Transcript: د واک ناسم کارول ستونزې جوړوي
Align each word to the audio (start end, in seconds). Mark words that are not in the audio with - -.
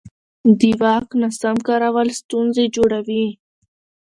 د 0.59 0.61
واک 0.81 1.07
ناسم 1.21 1.57
کارول 1.67 2.07
ستونزې 2.19 2.65
جوړوي 2.75 3.25